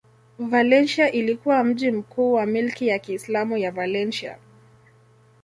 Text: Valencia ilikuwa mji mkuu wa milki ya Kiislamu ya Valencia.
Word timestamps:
Valencia 0.39 1.11
ilikuwa 1.11 1.63
mji 1.63 1.91
mkuu 1.91 2.33
wa 2.33 2.45
milki 2.45 2.87
ya 2.87 2.99
Kiislamu 2.99 3.57
ya 3.57 3.71
Valencia. 3.71 4.37